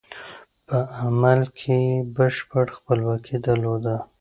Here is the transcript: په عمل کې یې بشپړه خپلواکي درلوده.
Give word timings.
په 0.67 0.77
عمل 1.01 1.41
کې 1.57 1.77
یې 1.87 2.03
بشپړه 2.15 2.71
خپلواکي 2.77 3.35
درلوده. 3.45 3.95